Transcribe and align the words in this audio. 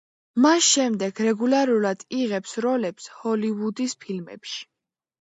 მას 0.43 0.67
შემდეგ 0.75 1.19
რეგულარულად 1.25 2.05
იღებს 2.19 2.53
როლებს 2.65 3.07
ჰოლივუდის 3.19 3.95
ფილმებში. 4.07 4.57